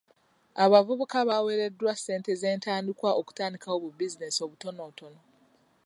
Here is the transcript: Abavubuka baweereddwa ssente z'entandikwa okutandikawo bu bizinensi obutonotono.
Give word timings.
Abavubuka 0.63 1.17
baweereddwa 1.29 1.91
ssente 1.95 2.31
z'entandikwa 2.41 3.09
okutandikawo 3.21 3.77
bu 3.83 3.89
bizinensi 3.97 4.39
obutonotono. 4.45 5.19